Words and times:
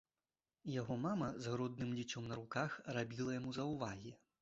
Яго 0.75 0.97
мама 1.03 1.27
з 1.45 1.53
грудным 1.53 1.93
дзіцём 1.99 2.23
на 2.35 2.41
руках 2.43 2.69
рабіла 2.99 3.41
яму 3.41 3.59
заўвагі. 3.63 4.21